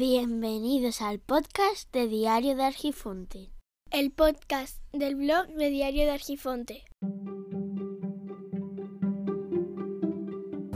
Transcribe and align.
Bienvenidos 0.00 1.02
al 1.02 1.18
podcast 1.18 1.92
de 1.92 2.08
Diario 2.08 2.56
de 2.56 2.64
Argifonte. 2.64 3.50
El 3.90 4.10
podcast 4.10 4.78
del 4.94 5.14
blog 5.14 5.48
de 5.48 5.68
Diario 5.68 6.04
de 6.04 6.12
Argifonte. 6.12 6.84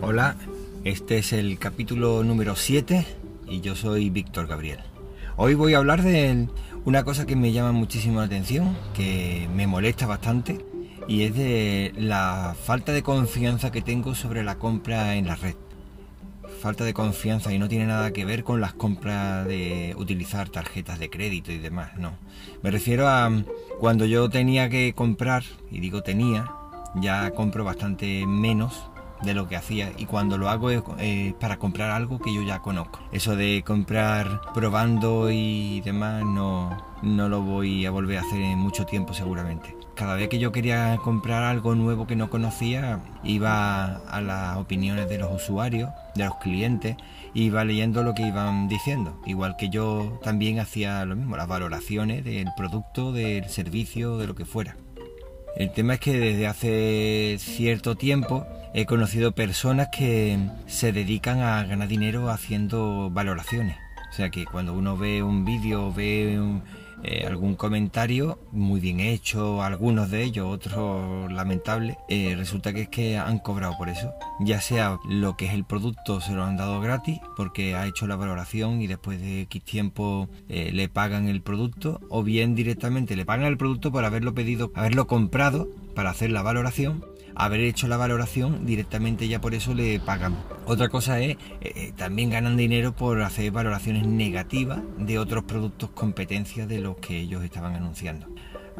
Hola, 0.00 0.36
este 0.84 1.18
es 1.18 1.34
el 1.34 1.58
capítulo 1.58 2.24
número 2.24 2.56
7 2.56 3.06
y 3.46 3.60
yo 3.60 3.76
soy 3.76 4.08
Víctor 4.08 4.46
Gabriel. 4.46 4.80
Hoy 5.36 5.52
voy 5.52 5.74
a 5.74 5.78
hablar 5.78 6.02
de 6.02 6.48
una 6.86 7.04
cosa 7.04 7.26
que 7.26 7.36
me 7.36 7.52
llama 7.52 7.72
muchísimo 7.72 8.20
la 8.20 8.24
atención, 8.24 8.74
que 8.94 9.50
me 9.54 9.66
molesta 9.66 10.06
bastante, 10.06 10.64
y 11.08 11.24
es 11.24 11.34
de 11.34 11.92
la 11.94 12.56
falta 12.58 12.92
de 12.92 13.02
confianza 13.02 13.70
que 13.70 13.82
tengo 13.82 14.14
sobre 14.14 14.42
la 14.44 14.58
compra 14.58 15.16
en 15.16 15.26
la 15.26 15.36
red 15.36 15.56
falta 16.60 16.84
de 16.84 16.94
confianza 16.94 17.52
y 17.52 17.58
no 17.58 17.68
tiene 17.68 17.86
nada 17.86 18.12
que 18.12 18.24
ver 18.24 18.44
con 18.44 18.60
las 18.60 18.74
compras 18.74 19.46
de 19.46 19.94
utilizar 19.96 20.50
tarjetas 20.50 20.98
de 20.98 21.10
crédito 21.10 21.50
y 21.50 21.58
demás, 21.58 21.96
no. 21.96 22.12
Me 22.62 22.70
refiero 22.70 23.08
a 23.08 23.30
cuando 23.78 24.04
yo 24.04 24.28
tenía 24.28 24.68
que 24.68 24.92
comprar, 24.94 25.42
y 25.70 25.80
digo 25.80 26.02
tenía, 26.02 26.52
ya 26.96 27.30
compro 27.30 27.64
bastante 27.64 28.26
menos 28.26 28.90
de 29.22 29.34
lo 29.34 29.48
que 29.48 29.56
hacía 29.56 29.92
y 29.96 30.06
cuando 30.06 30.38
lo 30.38 30.48
hago 30.48 30.70
es 30.70 30.82
para 31.34 31.58
comprar 31.58 31.90
algo 31.90 32.18
que 32.18 32.34
yo 32.34 32.42
ya 32.42 32.60
conozco. 32.60 33.00
Eso 33.12 33.36
de 33.36 33.62
comprar 33.66 34.40
probando 34.54 35.30
y 35.30 35.80
demás 35.82 36.24
no, 36.24 36.76
no 37.02 37.28
lo 37.28 37.42
voy 37.42 37.86
a 37.86 37.90
volver 37.90 38.18
a 38.18 38.22
hacer 38.22 38.40
en 38.40 38.58
mucho 38.58 38.86
tiempo 38.86 39.14
seguramente. 39.14 39.76
Cada 39.94 40.14
vez 40.14 40.28
que 40.28 40.38
yo 40.38 40.50
quería 40.50 40.96
comprar 41.04 41.42
algo 41.42 41.74
nuevo 41.74 42.06
que 42.06 42.16
no 42.16 42.30
conocía, 42.30 43.00
iba 43.22 43.96
a 43.96 44.20
las 44.22 44.56
opiniones 44.56 45.08
de 45.10 45.18
los 45.18 45.30
usuarios, 45.42 45.90
de 46.14 46.24
los 46.24 46.36
clientes, 46.36 46.96
iba 47.34 47.64
leyendo 47.64 48.02
lo 48.02 48.14
que 48.14 48.26
iban 48.26 48.66
diciendo. 48.66 49.20
Igual 49.26 49.56
que 49.56 49.68
yo 49.68 50.18
también 50.22 50.58
hacía 50.58 51.04
lo 51.04 51.16
mismo, 51.16 51.36
las 51.36 51.48
valoraciones 51.48 52.24
del 52.24 52.48
producto, 52.56 53.12
del 53.12 53.48
servicio, 53.50 54.16
de 54.16 54.26
lo 54.26 54.34
que 54.34 54.46
fuera. 54.46 54.76
El 55.56 55.72
tema 55.72 55.94
es 55.94 56.00
que 56.00 56.18
desde 56.18 56.46
hace 56.46 57.36
cierto 57.38 57.96
tiempo 57.96 58.46
he 58.72 58.86
conocido 58.86 59.32
personas 59.32 59.88
que 59.88 60.38
se 60.66 60.92
dedican 60.92 61.40
a 61.40 61.64
ganar 61.64 61.88
dinero 61.88 62.30
haciendo 62.30 63.10
valoraciones. 63.10 63.76
O 64.10 64.12
sea 64.12 64.30
que 64.30 64.44
cuando 64.44 64.74
uno 64.74 64.96
ve 64.96 65.22
un 65.22 65.44
vídeo, 65.44 65.92
ve 65.92 66.38
eh, 67.02 67.24
algún 67.26 67.54
comentario 67.54 68.38
muy 68.52 68.80
bien 68.80 69.00
hecho, 69.00 69.62
algunos 69.62 70.10
de 70.10 70.22
ellos, 70.22 70.46
otros 70.46 71.32
lamentables, 71.32 71.96
eh, 72.08 72.34
resulta 72.36 72.72
que 72.72 72.82
es 72.82 72.88
que 72.88 73.16
han 73.16 73.38
cobrado 73.38 73.76
por 73.78 73.88
eso. 73.88 74.12
Ya 74.40 74.60
sea 74.60 74.98
lo 75.08 75.36
que 75.36 75.46
es 75.46 75.54
el 75.54 75.64
producto 75.64 76.20
se 76.20 76.32
lo 76.32 76.44
han 76.44 76.56
dado 76.56 76.80
gratis 76.80 77.20
porque 77.36 77.74
ha 77.74 77.86
hecho 77.86 78.06
la 78.06 78.16
valoración 78.16 78.82
y 78.82 78.86
después 78.86 79.20
de 79.20 79.42
X 79.42 79.62
tiempo 79.62 80.28
eh, 80.48 80.70
le 80.72 80.88
pagan 80.88 81.28
el 81.28 81.42
producto, 81.42 82.00
o 82.08 82.22
bien 82.22 82.54
directamente 82.54 83.16
le 83.16 83.24
pagan 83.24 83.46
el 83.46 83.56
producto 83.56 83.90
por 83.92 84.04
haberlo 84.04 84.34
pedido, 84.34 84.72
haberlo 84.74 85.06
comprado 85.06 85.68
para 85.94 86.10
hacer 86.10 86.30
la 86.30 86.42
valoración 86.42 87.04
haber 87.44 87.60
hecho 87.60 87.88
la 87.88 87.96
valoración 87.96 88.66
directamente 88.66 89.28
ya 89.28 89.40
por 89.40 89.54
eso 89.54 89.74
le 89.74 89.98
pagan. 90.00 90.36
Otra 90.66 90.88
cosa 90.88 91.20
es, 91.20 91.32
eh, 91.32 91.38
eh, 91.62 91.92
también 91.96 92.30
ganan 92.30 92.56
dinero 92.56 92.92
por 92.92 93.22
hacer 93.22 93.50
valoraciones 93.50 94.06
negativas 94.06 94.80
de 94.98 95.18
otros 95.18 95.44
productos 95.44 95.90
competencia 95.90 96.66
de 96.66 96.80
los 96.80 96.96
que 96.96 97.18
ellos 97.18 97.42
estaban 97.44 97.74
anunciando. 97.74 98.26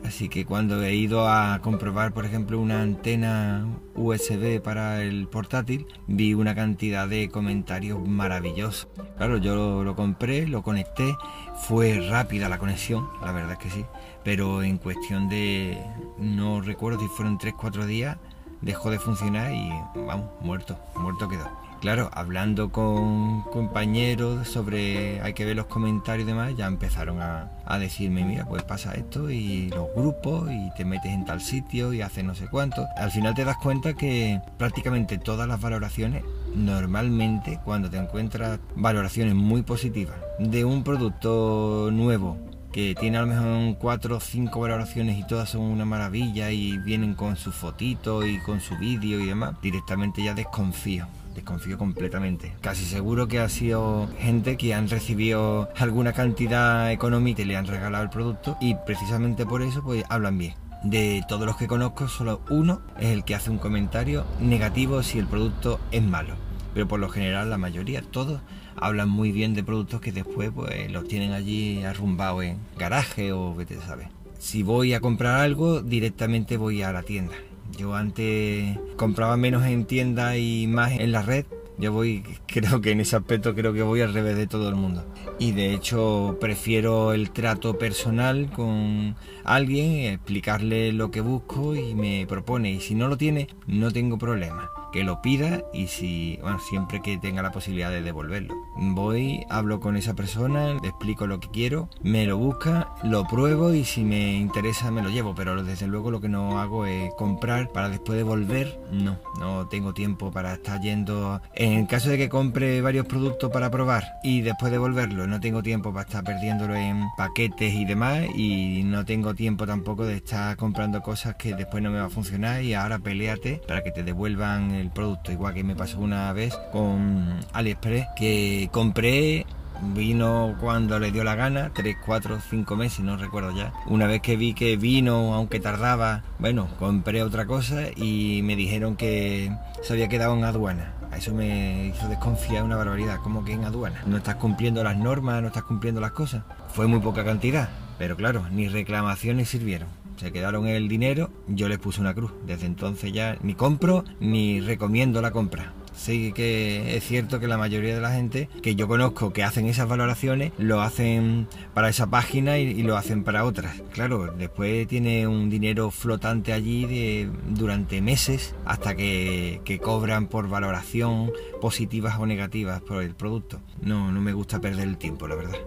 Así 0.04 0.28
que 0.28 0.46
cuando 0.46 0.82
he 0.82 0.94
ido 0.94 1.28
a 1.28 1.58
comprobar, 1.60 2.12
por 2.12 2.24
ejemplo, 2.24 2.58
una 2.58 2.80
antena 2.80 3.66
USB 3.94 4.60
para 4.62 5.02
el 5.02 5.28
portátil, 5.28 5.86
vi 6.06 6.32
una 6.32 6.54
cantidad 6.54 7.06
de 7.06 7.28
comentarios 7.28 8.06
maravillosos. 8.06 8.88
Claro, 9.16 9.36
yo 9.36 9.82
lo, 9.84 9.96
compré, 9.96 10.46
lo 10.46 10.62
conecté, 10.62 11.14
fue 11.54 12.00
rápida 12.08 12.48
la 12.48 12.58
conexión, 12.58 13.08
la 13.22 13.32
verdad 13.32 13.52
es 13.52 13.58
que 13.58 13.70
sí, 13.70 13.84
pero 14.24 14.62
en 14.62 14.78
cuestión 14.78 15.28
de, 15.28 15.78
no 16.18 16.62
recuerdo 16.62 17.00
si 17.00 17.08
fueron 17.08 17.38
3-4 17.38 17.84
días, 17.84 18.16
dejó 18.60 18.90
de 18.90 18.98
funcionar 18.98 19.52
y 19.52 19.70
vamos, 19.94 20.26
muerto, 20.40 20.78
muerto 20.94 21.28
quedó. 21.28 21.48
Claro, 21.80 22.10
hablando 22.12 22.70
con 22.70 23.40
compañeros 23.44 24.46
sobre, 24.46 25.22
hay 25.22 25.32
que 25.32 25.46
ver 25.46 25.56
los 25.56 25.64
comentarios 25.64 26.28
y 26.28 26.30
demás, 26.30 26.54
ya 26.54 26.66
empezaron 26.66 27.22
a, 27.22 27.50
a, 27.64 27.78
decirme, 27.78 28.22
mira, 28.22 28.44
pues 28.44 28.62
pasa 28.64 28.92
esto 28.92 29.30
y 29.30 29.70
los 29.70 29.88
grupos 29.96 30.50
y 30.50 30.70
te 30.76 30.84
metes 30.84 31.10
en 31.10 31.24
tal 31.24 31.40
sitio 31.40 31.94
y 31.94 32.02
haces 32.02 32.22
no 32.22 32.34
sé 32.34 32.48
cuánto. 32.48 32.86
Al 32.98 33.10
final 33.10 33.34
te 33.34 33.46
das 33.46 33.56
cuenta 33.56 33.94
que 33.94 34.42
prácticamente 34.58 35.16
todas 35.16 35.48
las 35.48 35.58
valoraciones, 35.58 36.22
normalmente 36.54 37.58
cuando 37.64 37.88
te 37.88 37.96
encuentras 37.96 38.60
valoraciones 38.76 39.34
muy 39.34 39.62
positivas 39.62 40.16
de 40.38 40.66
un 40.66 40.84
producto 40.84 41.88
nuevo 41.90 42.36
que 42.72 42.94
tiene 42.98 43.18
a 43.18 43.22
lo 43.22 43.26
mejor 43.26 43.78
cuatro 43.78 44.16
o 44.16 44.20
cinco 44.20 44.60
valoraciones 44.60 45.18
y 45.18 45.26
todas 45.26 45.50
son 45.50 45.62
una 45.62 45.84
maravilla 45.84 46.50
y 46.50 46.78
vienen 46.78 47.14
con 47.14 47.36
su 47.36 47.52
fotito 47.52 48.26
y 48.26 48.38
con 48.40 48.60
su 48.60 48.76
vídeo 48.78 49.20
y 49.20 49.26
demás, 49.26 49.54
directamente 49.62 50.22
ya 50.22 50.34
desconfío 50.34 51.06
desconfío 51.34 51.78
completamente. 51.78 52.54
Casi 52.60 52.84
seguro 52.84 53.28
que 53.28 53.38
ha 53.38 53.48
sido 53.48 54.08
gente 54.18 54.56
que 54.56 54.74
han 54.74 54.88
recibido 54.88 55.68
alguna 55.76 56.12
cantidad 56.12 56.90
económica 56.90 57.42
y 57.42 57.46
le 57.46 57.56
han 57.56 57.66
regalado 57.66 58.04
el 58.04 58.10
producto 58.10 58.56
y 58.60 58.74
precisamente 58.74 59.46
por 59.46 59.62
eso 59.62 59.82
pues 59.82 60.04
hablan 60.08 60.38
bien. 60.38 60.54
De 60.82 61.22
todos 61.28 61.46
los 61.46 61.56
que 61.56 61.66
conozco, 61.66 62.08
solo 62.08 62.40
uno 62.48 62.80
es 62.98 63.08
el 63.08 63.24
que 63.24 63.34
hace 63.34 63.50
un 63.50 63.58
comentario 63.58 64.24
negativo 64.40 65.02
si 65.02 65.18
el 65.18 65.26
producto 65.26 65.78
es 65.90 66.02
malo. 66.02 66.49
Pero 66.74 66.86
por 66.86 67.00
lo 67.00 67.08
general 67.08 67.50
la 67.50 67.58
mayoría, 67.58 68.02
todos 68.02 68.40
hablan 68.76 69.08
muy 69.08 69.32
bien 69.32 69.54
de 69.54 69.64
productos 69.64 70.00
que 70.00 70.12
después 70.12 70.50
pues 70.54 70.90
los 70.90 71.06
tienen 71.06 71.32
allí 71.32 71.82
arrumbados 71.82 72.44
en 72.44 72.58
garaje 72.78 73.32
o 73.32 73.54
vete 73.54 73.76
a 73.76 73.82
saber. 73.82 74.08
Si 74.38 74.62
voy 74.62 74.94
a 74.94 75.00
comprar 75.00 75.40
algo, 75.40 75.82
directamente 75.82 76.56
voy 76.56 76.82
a 76.82 76.92
la 76.92 77.02
tienda. 77.02 77.34
Yo 77.76 77.94
antes 77.94 78.78
compraba 78.96 79.36
menos 79.36 79.64
en 79.66 79.84
tienda 79.84 80.36
y 80.36 80.66
más 80.66 80.92
en 80.92 81.12
la 81.12 81.22
red. 81.22 81.44
Yo 81.78 81.92
voy, 81.92 82.24
creo 82.46 82.80
que 82.80 82.92
en 82.92 83.00
ese 83.00 83.16
aspecto 83.16 83.54
creo 83.54 83.72
que 83.72 83.82
voy 83.82 84.00
al 84.00 84.14
revés 84.14 84.36
de 84.36 84.46
todo 84.46 84.68
el 84.68 84.76
mundo. 84.76 85.04
Y 85.38 85.52
de 85.52 85.74
hecho 85.74 86.38
prefiero 86.40 87.12
el 87.12 87.30
trato 87.30 87.78
personal 87.78 88.50
con 88.50 89.14
alguien, 89.44 90.12
explicarle 90.12 90.92
lo 90.92 91.10
que 91.10 91.20
busco 91.20 91.74
y 91.74 91.94
me 91.94 92.26
propone. 92.26 92.72
Y 92.72 92.80
si 92.80 92.94
no 92.94 93.08
lo 93.08 93.16
tiene, 93.16 93.48
no 93.66 93.90
tengo 93.90 94.18
problema 94.18 94.70
que 94.90 95.04
lo 95.04 95.22
pida 95.22 95.62
y 95.72 95.86
si, 95.86 96.38
bueno, 96.42 96.58
siempre 96.58 97.00
que 97.00 97.18
tenga 97.18 97.42
la 97.42 97.52
posibilidad 97.52 97.90
de 97.90 98.02
devolverlo. 98.02 98.54
Voy, 98.76 99.44
hablo 99.48 99.80
con 99.80 99.96
esa 99.96 100.14
persona, 100.14 100.74
le 100.74 100.88
explico 100.88 101.26
lo 101.26 101.40
que 101.40 101.48
quiero, 101.48 101.88
me 102.02 102.26
lo 102.26 102.38
busca, 102.38 102.88
lo 103.02 103.26
pruebo 103.26 103.72
y 103.72 103.84
si 103.84 104.04
me 104.04 104.34
interesa 104.34 104.90
me 104.90 105.02
lo 105.02 105.10
llevo, 105.10 105.34
pero 105.34 105.62
desde 105.62 105.86
luego 105.86 106.10
lo 106.10 106.20
que 106.20 106.28
no 106.28 106.60
hago 106.60 106.86
es 106.86 107.12
comprar 107.14 107.70
para 107.70 107.88
después 107.88 108.16
devolver, 108.16 108.80
no, 108.92 109.18
no 109.38 109.66
tengo 109.68 109.94
tiempo 109.94 110.30
para 110.30 110.54
estar 110.54 110.80
yendo. 110.80 111.40
En 111.54 111.86
caso 111.86 112.10
de 112.10 112.18
que 112.18 112.28
compre 112.28 112.80
varios 112.80 113.06
productos 113.06 113.50
para 113.50 113.70
probar 113.70 114.04
y 114.22 114.40
después 114.40 114.72
devolverlo, 114.72 115.26
no 115.26 115.40
tengo 115.40 115.62
tiempo 115.62 115.92
para 115.92 116.06
estar 116.06 116.24
perdiéndolo 116.24 116.74
en 116.74 117.04
paquetes 117.16 117.74
y 117.74 117.84
demás 117.84 118.22
y 118.34 118.82
no 118.84 119.04
tengo 119.04 119.34
tiempo 119.34 119.66
tampoco 119.66 120.04
de 120.04 120.16
estar 120.16 120.56
comprando 120.56 121.02
cosas 121.02 121.36
que 121.36 121.54
después 121.54 121.82
no 121.82 121.90
me 121.90 121.98
va 121.98 122.06
a 122.06 122.10
funcionar 122.10 122.62
y 122.62 122.74
ahora 122.74 122.98
peleate 122.98 123.60
para 123.66 123.82
que 123.82 123.90
te 123.90 124.02
devuelvan 124.02 124.72
el 124.80 124.90
producto. 124.90 125.32
Igual 125.32 125.54
que 125.54 125.64
me 125.64 125.76
pasó 125.76 126.00
una 126.00 126.32
vez 126.32 126.58
con 126.72 127.38
AliExpress 127.52 128.08
que 128.16 128.68
compré 128.72 129.46
vino 129.94 130.56
cuando 130.60 130.98
le 130.98 131.10
dio 131.10 131.24
la 131.24 131.34
gana, 131.34 131.70
3, 131.74 131.96
4, 132.04 132.38
5 132.50 132.76
meses, 132.76 133.00
no 133.00 133.16
recuerdo 133.16 133.56
ya. 133.56 133.72
Una 133.86 134.06
vez 134.06 134.20
que 134.20 134.36
vi 134.36 134.54
que 134.54 134.76
vino, 134.76 135.34
aunque 135.34 135.60
tardaba, 135.60 136.22
bueno, 136.38 136.68
compré 136.78 137.22
otra 137.22 137.46
cosa 137.46 137.84
y 137.96 138.40
me 138.44 138.56
dijeron 138.56 138.96
que 138.96 139.52
se 139.82 139.92
había 139.92 140.08
quedado 140.08 140.36
en 140.36 140.44
aduana. 140.44 140.94
Eso 141.16 141.34
me 141.34 141.86
hizo 141.86 142.08
desconfiar 142.08 142.62
una 142.62 142.76
barbaridad, 142.76 143.18
como 143.22 143.44
que 143.44 143.52
en 143.52 143.64
aduana. 143.64 144.02
No 144.06 144.16
estás 144.18 144.36
cumpliendo 144.36 144.84
las 144.84 144.96
normas, 144.96 145.42
no 145.42 145.48
estás 145.48 145.64
cumpliendo 145.64 146.00
las 146.00 146.12
cosas. 146.12 146.42
Fue 146.68 146.86
muy 146.86 147.00
poca 147.00 147.24
cantidad, 147.24 147.68
pero 147.98 148.16
claro, 148.16 148.46
ni 148.50 148.68
reclamaciones 148.68 149.48
sirvieron 149.48 149.88
se 150.20 150.32
quedaron 150.32 150.66
el 150.66 150.86
dinero, 150.86 151.30
yo 151.48 151.66
les 151.66 151.78
puse 151.78 151.98
una 151.98 152.12
cruz. 152.12 152.30
Desde 152.46 152.66
entonces 152.66 153.10
ya 153.10 153.38
ni 153.42 153.54
compro 153.54 154.04
ni 154.20 154.60
recomiendo 154.60 155.22
la 155.22 155.30
compra. 155.30 155.72
Sí 155.92 156.32
que 156.32 156.96
es 156.96 157.04
cierto 157.04 157.40
que 157.40 157.46
la 157.46 157.58
mayoría 157.58 157.94
de 157.94 158.00
la 158.00 158.12
gente 158.12 158.48
que 158.62 158.74
yo 158.74 158.88
conozco 158.88 159.32
que 159.32 159.44
hacen 159.44 159.66
esas 159.66 159.88
valoraciones 159.88 160.52
lo 160.58 160.80
hacen 160.80 161.48
para 161.74 161.88
esa 161.88 162.08
página 162.08 162.58
y, 162.58 162.82
lo 162.82 162.96
hacen 162.96 163.24
para 163.24 163.44
otras. 163.44 163.82
Claro, 163.92 164.32
después 164.32 164.86
tiene 164.88 165.26
un 165.26 165.50
dinero 165.50 165.90
flotante 165.90 166.52
allí 166.52 166.86
de, 166.86 167.30
durante 167.48 168.00
meses 168.00 168.54
hasta 168.64 168.94
que, 168.94 169.60
que 169.64 169.78
cobran 169.78 170.26
por 170.26 170.48
valoración 170.48 171.32
positivas 171.60 172.18
o 172.18 172.26
negativas 172.26 172.80
por 172.80 173.02
el 173.02 173.14
producto. 173.14 173.60
No, 173.82 174.10
no 174.10 174.20
me 174.20 174.32
gusta 174.32 174.60
perder 174.60 174.88
el 174.88 174.96
tiempo, 174.96 175.28
la 175.28 175.34
verdad. 175.34 175.58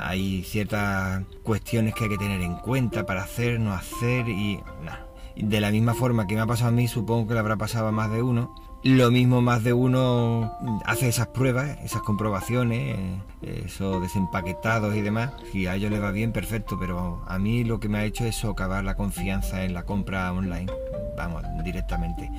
Hay 0.00 0.42
ciertas 0.42 1.24
cuestiones 1.42 1.94
que 1.94 2.04
hay 2.04 2.10
que 2.10 2.18
tener 2.18 2.42
en 2.42 2.56
cuenta 2.56 3.06
para 3.06 3.22
hacer, 3.22 3.60
no 3.60 3.72
hacer 3.72 4.28
y 4.28 4.60
nada 4.84 5.08
de 5.38 5.60
la 5.60 5.70
misma 5.70 5.94
forma 5.94 6.26
que 6.26 6.34
me 6.34 6.40
ha 6.40 6.46
pasado 6.46 6.70
a 6.70 6.72
mí, 6.72 6.88
supongo 6.88 7.28
que 7.28 7.34
le 7.34 7.40
habrá 7.40 7.56
pasado 7.56 7.88
a 7.88 7.92
más 7.92 8.10
de 8.10 8.22
uno, 8.22 8.54
Lo 8.84 9.10
mismo 9.10 9.42
más 9.42 9.64
de 9.64 9.72
uno 9.72 10.52
hace 10.84 11.08
esas 11.08 11.26
pruebas, 11.28 11.78
esas 11.82 12.02
comprobaciones, 12.02 12.96
esos 13.42 14.00
desempaquetados 14.00 14.94
y 14.94 15.00
demás. 15.00 15.32
Si 15.50 15.66
a 15.66 15.74
ellos 15.74 15.90
les 15.90 16.00
va 16.00 16.12
bien, 16.12 16.32
perfecto, 16.32 16.78
pero 16.78 17.24
a 17.26 17.38
mí 17.40 17.64
lo 17.64 17.80
que 17.80 17.88
me 17.88 17.98
ha 17.98 18.04
hecho 18.04 18.24
es 18.24 18.36
socavar 18.36 18.84
la 18.84 18.94
confianza 18.94 19.64
en 19.64 19.74
la 19.74 19.82
compra 19.82 20.32
online, 20.32 20.70
vamos, 21.16 21.42
directamente. 21.64 22.30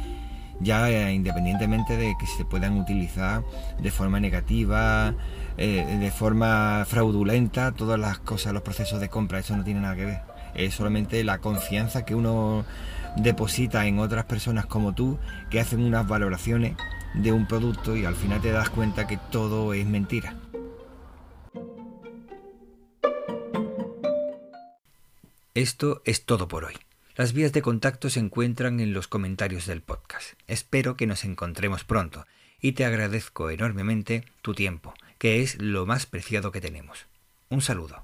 Ya 0.62 0.90
eh, 0.90 1.14
independientemente 1.14 1.98
de 1.98 2.16
que 2.18 2.26
se 2.26 2.46
puedan 2.46 2.80
utilizar 2.80 3.44
de 3.82 3.92
forma 3.92 4.20
negativa, 4.20 5.14
eh, 5.58 5.98
de 6.00 6.12
forma 6.12 6.86
fraudulenta, 6.88 7.74
todas 7.74 8.00
las 8.00 8.20
cosas, 8.20 8.54
los 8.54 8.62
procesos 8.62 9.02
de 9.02 9.10
compra, 9.10 9.40
eso 9.40 9.56
no 9.58 9.64
tiene 9.64 9.82
nada 9.82 9.96
que 9.96 10.06
ver. 10.06 10.22
Es 10.56 10.76
solamente 10.76 11.24
la 11.24 11.40
confianza 11.40 12.06
que 12.06 12.16
uno 12.16 12.66
deposita 13.16 13.86
en 13.86 14.00
otras 14.00 14.26
personas 14.26 14.66
como 14.66 14.94
tú 14.94 15.18
que 15.50 15.60
hacen 15.60 15.82
unas 15.82 16.08
valoraciones 16.08 16.76
de 17.14 17.32
un 17.32 17.48
producto 17.48 17.96
y 17.96 18.06
al 18.06 18.16
final 18.16 18.42
te 18.42 18.52
das 18.52 18.70
cuenta 18.70 19.08
que 19.08 19.18
todo 19.32 19.74
es 19.74 19.86
mentira. 19.86 20.36
Esto 25.56 26.02
es 26.06 26.26
todo 26.26 26.48
por 26.48 26.64
hoy. 26.64 26.76
Las 27.16 27.34
vías 27.34 27.52
de 27.52 27.62
contacto 27.62 28.10
se 28.10 28.22
encuentran 28.22 28.80
en 28.80 28.94
los 28.94 29.10
comentarios 29.10 29.66
del 29.66 29.82
podcast. 29.82 30.40
Espero 30.48 30.96
que 30.96 31.06
nos 31.06 31.26
encontremos 31.26 31.84
pronto 31.84 32.26
y 32.62 32.74
te 32.74 32.86
agradezco 32.86 33.50
enormemente 33.50 34.24
tu 34.42 34.54
tiempo, 34.54 34.94
que 35.18 35.42
es 35.42 35.62
lo 35.62 35.86
más 35.86 36.06
preciado 36.06 36.54
que 36.54 36.62
tenemos. 36.62 37.08
Un 37.50 37.62
saludo. 37.62 38.02